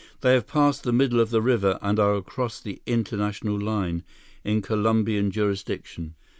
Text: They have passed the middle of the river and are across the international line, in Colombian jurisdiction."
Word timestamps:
They 0.21 0.33
have 0.33 0.47
passed 0.47 0.83
the 0.83 0.91
middle 0.91 1.19
of 1.19 1.29
the 1.29 1.43
river 1.43 1.77
and 1.79 1.99
are 1.99 2.15
across 2.15 2.59
the 2.59 2.81
international 2.87 3.59
line, 3.59 4.01
in 4.43 4.63
Colombian 4.63 5.29
jurisdiction." 5.29 6.15